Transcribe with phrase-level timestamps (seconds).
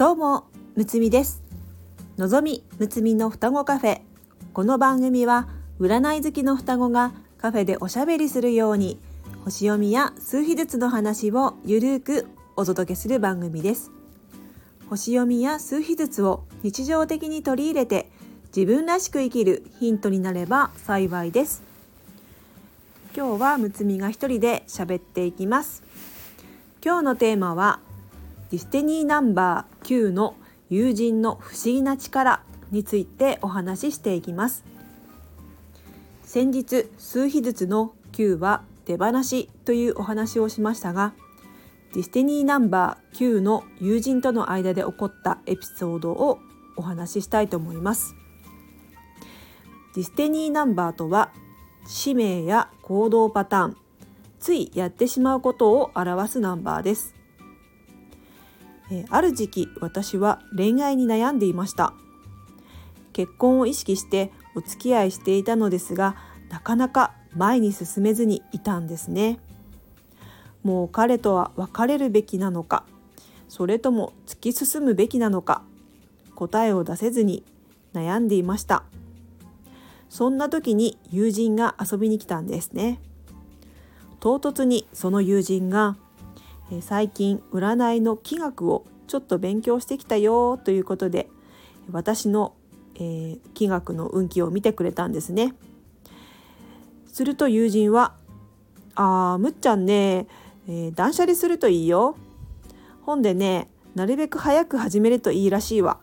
[0.00, 0.46] どうも
[0.76, 1.42] むつみです。
[2.16, 4.00] のぞみむつみの双子カフェ。
[4.54, 5.46] この番組は
[5.78, 8.98] 占い好きの双子がカフェでおしゃべりするように
[9.44, 12.26] 星読みや数秘術の話をゆるーく
[12.56, 13.90] お届けする番組です。
[14.88, 18.08] 星読みや数秘術を日常的に取り入れて
[18.56, 21.62] 自分らしく生きるヒントになれば幸いです。
[23.14, 25.82] 今日はむつみが一人で喋っていきます。
[26.82, 27.80] 今日のテーマは
[28.50, 30.34] ディスティニーナンバー9の
[30.70, 32.42] 友人の不思議な力
[32.72, 34.64] についてお話ししていきます。
[36.24, 41.12] 先日数秘術の9は手放しというお話をしましたが
[41.92, 46.38] ディスティニーナンバー9の友人との間で起こったエピソードを
[46.76, 48.14] お話ししたいと思います。
[49.94, 51.30] ディスティニーナンバーとは
[51.86, 53.76] 使命や行動パターン
[54.40, 57.19] ついやってしまうことを表すナンバーです。
[58.90, 61.94] えある時期私は恋愛に悩んでいました。
[63.12, 66.16] 結婚を意識してお付き合いしていたのですが
[66.48, 69.38] なかなか前に進めずにいたんですね。
[70.62, 72.84] もう彼とは別れるべきなのか
[73.48, 75.62] それとも突き進むべきなのか
[76.34, 77.44] 答えを出せずに
[77.92, 78.84] 悩んでいました。
[80.08, 83.00] そんな時に友人が遊びに来たんですね。
[84.18, 85.96] 唐突にその友人が
[86.80, 91.28] 最近占いの気学をちょっと勉強してきたよということで
[91.90, 92.54] 私の、
[92.94, 95.54] えー、気学の運気を見てくれたんですね。
[97.06, 98.14] すると友人は
[98.94, 100.28] 「あーむっちゃんね、
[100.68, 102.16] えー、断捨離するといいよ。
[103.02, 105.98] 本でねなるべく早く始めるといいらしいわ」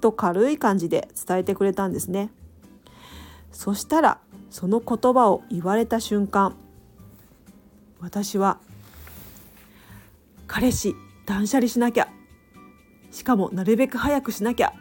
[0.00, 2.30] と軽い感じで伝えてくれたんですね。
[3.52, 4.18] そしたら
[4.50, 6.56] その言葉を言われた瞬間
[8.00, 8.58] 私は
[10.52, 12.08] 彼氏断捨離しなきゃ。
[13.10, 14.74] しかもなるべく早くしなきゃ。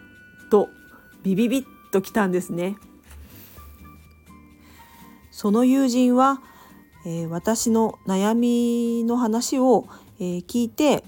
[0.50, 0.68] と
[1.24, 2.76] ビビビッときたんですね。
[5.32, 6.42] その友人は、
[7.06, 9.88] えー、私の悩みの話を、
[10.20, 11.06] えー、聞いて、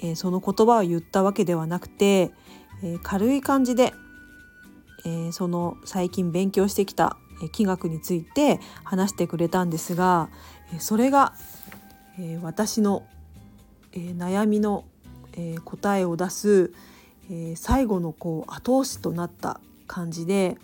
[0.00, 2.30] えー、その言葉を言ったわけではなくて、
[2.84, 3.92] え軽い感じで、
[5.04, 7.16] えその最近勉強してきた
[7.50, 10.28] 気学について話してくれたんですが
[10.78, 11.34] それが、
[12.18, 13.04] え私の
[13.94, 14.84] えー、悩みの、
[15.32, 16.72] えー、答えを出す、
[17.30, 20.56] えー、最後のこう後押しとなった感じで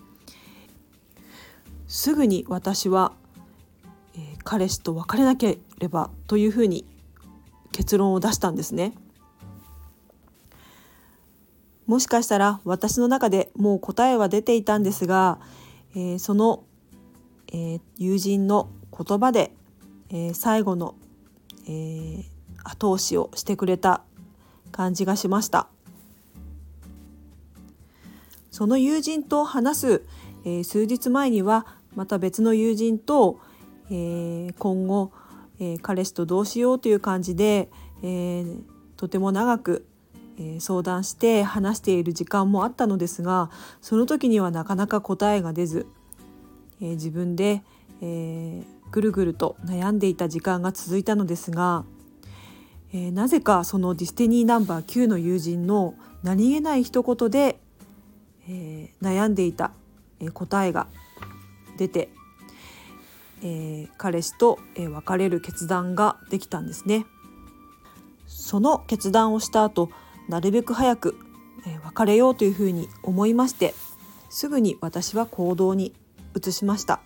[1.86, 3.12] すぐに私は、
[4.16, 6.84] え彼氏と別れなければというふうに
[7.72, 8.92] 結論を出したんですね。
[11.90, 15.40] もしかしたら私の中でもう答えは出ていたんですが、
[15.96, 16.62] えー、その、
[17.48, 19.52] えー、友人の言葉で、
[20.10, 20.94] えー、最後の、
[21.66, 22.24] えー、
[22.64, 24.02] 後押しをしてくれた
[24.72, 25.68] 感じがしました。
[28.50, 30.02] その友人と話す、
[30.44, 33.40] えー、数日前にはまた別の友人と、
[33.90, 35.12] えー、今後、
[35.60, 37.70] えー、彼氏とどうしようという感じで、
[38.02, 38.44] え
[38.96, 39.86] とても長く、
[40.38, 43.50] え相談して話している時間もあったのですが
[43.82, 45.86] その時にはなかなか答えが出ず、
[46.80, 47.62] え自分で、
[48.00, 51.84] えぐるぐると悩んでいた時間が続いたのですが
[52.92, 57.60] えー、なぜかそのディスティニーナンバー9の友人の何気ない一言で、
[58.48, 59.72] えー、悩んでいた、
[60.18, 60.88] えー、答えが
[61.76, 62.10] 出て、
[63.42, 67.06] え彼氏と、え別れる決断ができたんですね。
[68.26, 69.90] その決断をした後
[70.28, 71.16] なるべく早く、
[71.66, 73.74] え別れようというふうに思いまして
[74.30, 75.94] すぐに私は行動に
[76.36, 77.00] 移しました。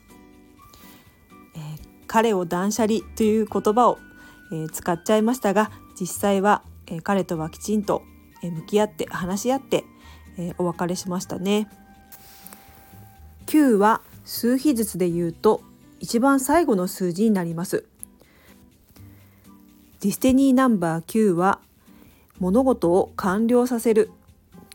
[1.54, 1.60] え
[2.06, 3.98] 彼を断捨離という言葉を
[4.52, 8.02] え使っちゃいましたが実際は、え彼とはきちんと、
[8.42, 9.84] え向き合って話し合って、
[10.38, 11.68] えお別れしましたね。
[13.46, 15.62] 9は数秘術で言うと
[16.00, 17.86] 一番最後の数字になります。
[20.00, 21.60] ディスティニーナンバー9は
[22.38, 24.10] 物事を完了させる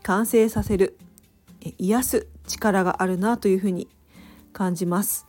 [0.02, 0.96] 完成させる
[1.78, 3.88] 癒す力があるなというふうに
[4.52, 5.26] 感じます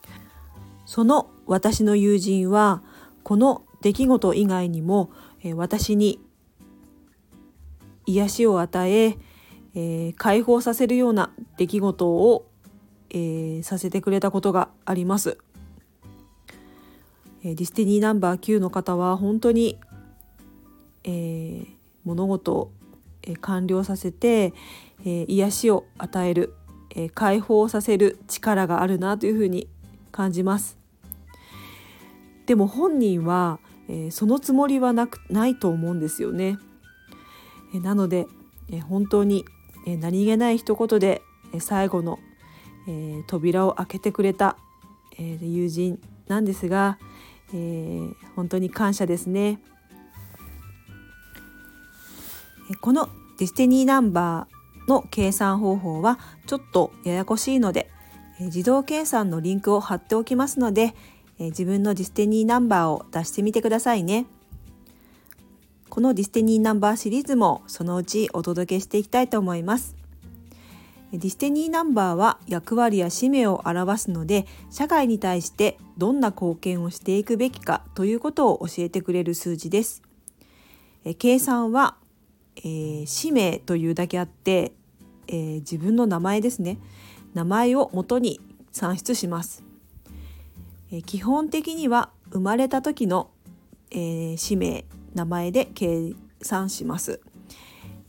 [0.85, 2.81] その私の友人は
[3.23, 5.11] この出来事以外にも、
[5.43, 6.19] え私に
[8.05, 9.17] 癒しを与え
[9.73, 12.47] えー、解放させるような出来事を、
[13.09, 15.37] えー、させてくれたことがあります。
[17.43, 19.79] えー、ディスティニーナンバー9の方は本当に、
[21.03, 21.65] えー、
[22.03, 22.71] 物事を、
[23.23, 24.53] えー、完了させて、
[25.05, 26.53] えー、癒しを与える、
[26.93, 29.69] えー、解放させる力があるなというふうに
[30.11, 30.77] 感じます。
[32.45, 33.59] でも本人は
[33.91, 36.57] えー、そのつもりはなくないと思うんですよね。
[37.75, 38.27] えなので、
[38.69, 39.45] え本当に、
[39.85, 41.21] え何気ない一言で、
[41.53, 42.17] え最後の、
[42.87, 44.55] え扉を開けてくれた、
[45.19, 46.99] え友人なんですが、
[47.53, 47.99] え
[48.37, 49.59] 本当に感謝ですね。
[52.79, 57.89] このディスティニーナンバーの計算方法はちょっとややこしいので
[58.39, 60.95] 自動計算のリンクを貼っておきますので
[61.45, 64.25] 自分のディスティニーナンバーを出してみてくださいね。
[65.89, 69.95] このディスティニーナンバーシリーズもそのうちお届けしていきたいと思います。
[71.11, 80.01] ディスティニーナンバーは役割や使命を表すので社会に対してどんな貢献をしていくべきかということを教えてくれる数字です。
[81.17, 81.97] 計算は
[82.57, 84.73] えー、使命というだけあって、
[85.27, 86.79] えー、自分の名前ですね。
[87.33, 88.41] 名前を元に
[88.71, 89.63] 算出します、
[90.91, 93.31] えー、基本的には生まれた時の、
[93.89, 97.19] え氏名名前で計算します、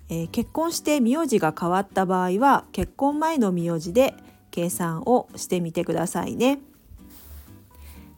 [0.09, 4.15] え結婚して名字が変わった場合は結婚前の名字で
[4.53, 6.61] 計算をしてみてくださいね。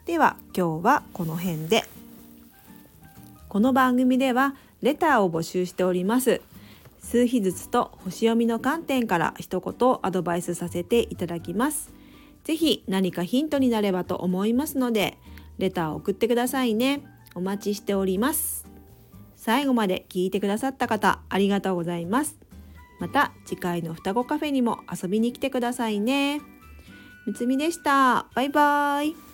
[0.04, 1.84] では今日はこの辺で。
[3.48, 6.42] この番組ではレターを募集しております。
[7.00, 11.92] 数日ずつと星読みの観点から一言アドバイスさせていただきます。
[12.44, 15.18] ぜひ何かヒントになればと思いますので
[15.58, 17.02] レターを送ってくださいね。
[17.34, 18.66] お待ちしております。
[19.36, 22.38] 最後まで聞いてくださった方ありがとうございます。
[23.00, 26.40] また次回の双子カフェにも遊びに来てくださいね。
[27.26, 28.26] むつみでした。
[28.34, 29.33] バイバーイ。